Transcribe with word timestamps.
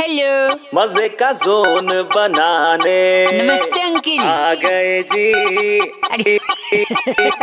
Hello 0.00 0.54
मज़े 0.74 1.08
का 1.20 1.30
zone 1.32 1.86
बनाने। 2.14 2.98
नमस्ते 3.32 3.80
अंकिल। 3.82 4.20
आ 4.20 4.54
गए 4.54 5.02
जी। 5.02 5.78
अरे 6.10 6.36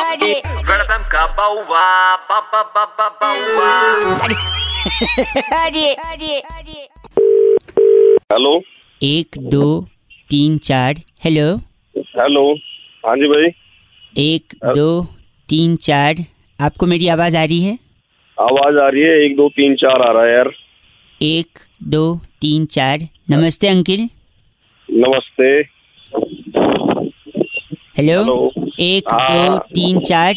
अरे। 0.03 0.31
वेलकम 0.69 1.03
का 1.11 1.25
बाउवा 1.37 2.15
बाबा 2.29 2.61
बाबा 2.75 3.07
बाउवा। 3.21 3.71
अरे 4.23 4.35
अरे 5.55 5.93
अरे। 5.93 6.39
अरे 6.39 6.87
हेलो। 8.33 8.61
एक 9.01 9.37
दो 9.51 9.81
तीन 10.29 10.57
चार। 10.57 11.01
Hello 11.23 11.47
hello. 11.97 12.51
हाँ 13.05 13.15
जी 13.15 13.25
भाई। 13.25 13.51
एक 14.31 14.55
दो 14.65 15.01
तीन 15.49 15.75
चार। 15.75 16.25
आपको 16.59 16.85
मेरी 16.85 17.07
आवाज़ 17.07 17.37
आ 17.37 17.43
रही 17.43 17.63
है? 17.63 17.77
आवाज़ 18.37 18.77
आ 18.77 18.87
रही 18.87 19.01
है। 19.01 19.25
एक 19.25 19.35
दो 19.37 19.49
तीन 19.49 19.75
चार 19.75 20.09
आ 20.09 20.11
रहा 20.11 20.25
है 20.25 20.33
यार। 20.33 20.51
एक 21.21 21.59
दो 21.83 22.15
तीन 22.41 22.65
चार। 22.65 22.99
नमस्ते 23.29 23.67
अंकिल। 23.67 24.09
नमस्ते। 24.91 25.47
हेलो 27.97 28.51
एक 28.79 29.03
हाँ। 29.11 29.49
दो 29.49 29.57
तीन 29.57 29.99
चार। 29.99 30.35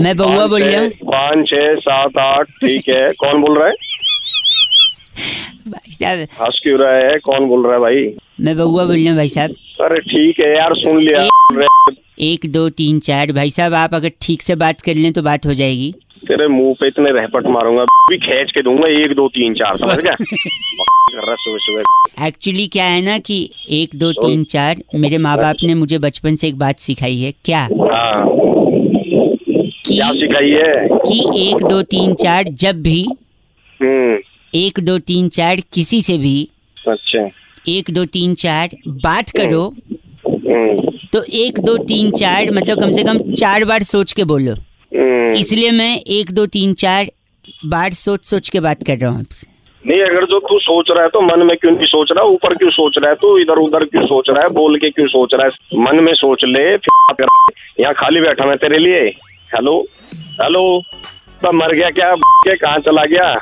मैं 0.00 0.16
बउआ 0.16 0.46
बोल 0.46 0.62
रहा 0.62 0.80
हूँ। 0.80 0.90
पाँच 0.90 1.48
छः 1.48 1.74
सात 1.74 2.18
आठ 2.18 2.46
ठीक 2.50 2.88
है। 2.88 3.12
कौन 3.20 3.40
बोल 3.42 3.58
रहा 3.58 3.68
है? 3.68 3.74
भाई 5.68 5.90
साहब। 5.90 6.18
हंस 6.18 6.60
क्यों 6.62 6.78
रहा 6.78 6.94
है? 6.94 7.18
कौन 7.18 7.48
बोल 7.48 7.64
रहा 7.64 7.74
है 7.74 7.80
भाई? 7.80 8.16
मैं 8.40 8.56
बउआ 8.56 8.84
बोल 8.84 8.96
रहा 8.96 9.08
हूँ 9.08 9.16
भाई 9.16 9.28
साहब। 9.28 9.50
अरे 9.80 10.00
ठीक 10.00 10.40
है 10.40 10.56
यार 10.56 10.74
सुन 10.74 11.02
लिया। 11.02 11.22
एक, 11.22 11.96
एक 12.18 12.52
दो 12.52 12.68
तीन 12.70 13.00
चार। 13.00 13.32
भाई 13.32 13.50
साहब 13.50 13.74
आप 13.74 13.94
अगर 13.94 14.12
ठीक 14.20 14.42
से 14.42 14.54
बात 14.54 14.80
कर 14.80 14.94
लें 14.94 15.12
तो 15.12 15.22
बात 15.22 15.46
हो 15.46 15.54
जाएगी। 15.54 15.94
तेरे 16.28 16.48
मुँह 16.48 16.74
पे 16.80 16.86
इतने 16.86 17.10
रहपट 17.10 17.46
मारूँगा 17.46 17.84
भी 17.84 18.18
खींच 18.18 18.50
के 18.50 18.62
दूँगा 18.62 18.88
एक 19.04 19.14
दो 19.14 19.28
तीन 19.28 19.54
चार 19.54 19.76
समझ 19.76 19.98
गया? 19.98 20.12
कर 21.12 21.26
रहा 21.26 21.34
सुबह 21.34 21.58
सुबह। 21.60 22.26
एक्चुअली 22.26 22.66
क्या 22.66 22.84
है 22.84 23.02
ना 23.02 23.18
कि 23.18 23.50
एक 23.70 23.90
दो 23.94 24.12
तीन 24.12 24.44
चार 24.44 24.82
मेरे 24.94 25.18
माँ 25.26 25.36
बाप 25.38 25.56
ने 25.62 25.74
मुझे 25.74 25.98
बचपन 25.98 26.36
से 26.36 26.48
एक 26.48 26.58
बात 26.58 26.78
सिखाई 26.78 27.16
है 27.16 27.32
क्या? 27.44 27.60
हाँ। 27.60 28.28
कि 28.28 29.94
क्या 29.94 30.12
सिखाई 30.12 30.50
है? 30.50 30.88
कि 30.88 31.48
एक 31.50 31.64
दो 31.66 31.82
तीन 31.82 32.14
चार 32.14 32.44
जब 32.44 32.82
भी 32.82 33.08
हम्म। 33.82 34.18
एक 34.54 34.80
दो 34.80 34.98
तीन 34.98 35.28
चार 35.28 35.56
किसी 35.72 36.00
से 36.02 36.18
भी 36.18 36.48
अच्छा। 36.88 37.28
एक 37.68 37.90
दो 37.90 38.04
तीन 38.04 38.34
चार 38.34 38.68
बात 38.88 39.30
करो। 39.30 39.74
हम्म। 40.28 40.90
तो 41.12 41.22
एक 41.22 41.60
दो 41.60 41.76
तीन 41.76 42.10
चार 42.10 42.50
मतलब 42.52 42.80
कम 42.80 42.92
से 42.92 43.02
कम 43.02 43.18
चार 43.32 43.64
बार 43.64 43.82
सोच 43.82 44.12
के 44.12 44.24
बोलो। 44.24 44.52
हम्म। 44.52 44.67
इसलिए 45.34 45.70
मैं 45.70 46.00
एक 46.06 46.30
दो 46.30 46.46
तीन 46.46 46.74
चार 46.74 47.06
बार 47.66 47.92
सोच 47.92 48.24
सोच 48.24 48.48
के 48.48 48.60
बात 48.60 48.82
कर 48.86 48.98
रहा 48.98 49.10
हूँ 49.10 49.20
आपसे। 49.20 49.46
नहीं 49.86 50.00
अगर 50.00 50.24
जो 50.26 50.38
तू 50.40 50.58
सोच 50.58 50.86
रहा 50.90 51.02
है 51.02 51.08
तो 51.08 51.20
मन 51.20 51.46
में 51.46 51.56
क्यों 51.56 51.72
नहीं 51.72 51.86
सोच 51.86 52.08
रहा? 52.12 52.24
ऊपर 52.24 52.54
क्यों 52.54 52.70
सोच 52.70 52.94
रहा 52.98 53.10
है 53.10 53.16
तू? 53.16 53.38
इधर 53.38 53.58
उधर 53.58 53.84
क्यों 53.84 54.06
सोच 54.06 54.26
रहा 54.28 54.42
है? 54.42 54.48
बोल 54.48 54.78
के 54.78 54.90
क्यों 54.90 55.06
सोच 55.06 55.34
रहा 55.34 55.46
है? 55.46 55.50
मन 55.78 56.04
में 56.04 56.14
सोच 56.14 56.44
ले 56.44 56.76
फिर 56.76 57.26
यहाँ 57.80 57.94
खाली 57.94 58.20
बैठा 58.20 58.46
मैं 58.46 58.56
तेरे 58.56 58.78
लिए। 58.78 59.00
हेलो? 59.54 59.86
हेलो? 60.14 60.82
तब 61.42 61.54
मर 61.54 61.72
गया 61.72 61.90
क्या? 61.90 62.14
के 62.14 62.56
कहाँ 62.56 62.78
चला 62.78 63.04
गया? 63.04 63.34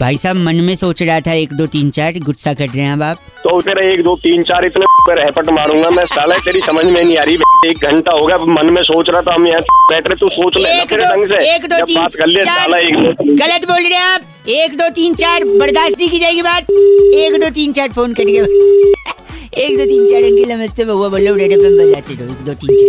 भाई 0.00 0.16
साहब 0.16 0.36
मन 0.36 0.56
में 0.64 0.74
सोच 0.76 1.02
रहा 1.02 1.20
था 1.20 1.32
एक 1.32 1.52
दो 1.52 1.66
तीन 1.66 1.90
चार 1.90 2.18
गुस्सा 2.24 2.54
कर 2.54 2.68
रहे 2.68 2.82
हैं 2.82 2.92
अब 2.92 3.02
आप। 3.02 3.18
तो 3.42 3.60
तेरे 3.62 3.92
एक 3.92 4.02
दो 4.04 4.16
तीन 4.16 4.42
चार 4.42 4.64
इतने 4.64 4.84
रहपट 5.14 5.48
मारूँगा 5.50 5.90
मैं। 5.90 6.04
साला 6.06 6.38
तेरी 6.44 6.60
समझ 6.66 6.84
में 6.84 7.04
नहीं 7.04 7.18
आ 7.18 7.22
रही 7.22 7.38
एक 7.66 7.84
घंटा 7.84 8.12
हो 8.12 8.26
गया 8.26 8.38
मन 8.38 8.70
में 8.74 8.82
सोच 8.82 9.10
रहा 9.10 9.22
था 9.22 9.34
हम 9.34 9.46
यहाँ 9.46 9.60
बैठ 9.90 10.08
रहे 10.08 10.16
तू 10.16 10.28
सोच 10.28 10.56
ले 10.56 10.68
एक 10.80 10.92
दो 10.92 10.96
ढंग 10.96 11.26
से। 11.28 11.54
एक 11.54 11.66
दो 11.66 11.84
तीन 11.84 12.00
बात 12.00 12.14
कर 12.14 12.26
लिया 12.26 12.44
साला 12.44 12.78
एक 12.78 12.94
गलत 13.40 13.64
बोल 13.68 13.82
रहे 13.82 13.92
हैं 13.92 14.04
आप। 14.04 14.20
एक 14.48 14.76
दो 14.78 14.88
तीन 14.94 15.14
चार 15.14 15.44
बर्दाश्त 15.44 15.98
नहीं 15.98 16.10
की 16.10 16.18
जाएगी 16.18 16.42
बात। 16.42 16.70
एक 17.24 17.40
दो 17.40 17.50
तीन 17.50 17.72
चार 17.72 17.88
फ़ोन 17.92 18.14
करिए 18.20 18.40
एक 19.58 19.78
दो 19.78 19.84
तीन 19.84 20.06
चार 20.06 20.22
अंकिल 20.22 20.52
नमस्ते 20.52 20.84
बउआ 20.84 21.08
बोलो 21.08 21.34
रेड 21.34 21.52
एफएम 21.52 21.78
बजाते 21.78 22.14
रहो 22.14 22.32
एक 22.32 22.44
दो 22.46 22.54
तीन 22.54 22.76
चार। 22.76 22.88